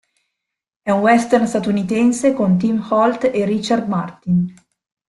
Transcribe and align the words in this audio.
È 0.81 0.89
un 0.89 1.01
western 1.01 1.45
statunitense 1.45 2.33
con 2.33 2.57
Tim 2.57 2.83
Holt 2.89 3.25
e 3.25 3.45
Richard 3.45 3.87
Martin. 3.87 4.51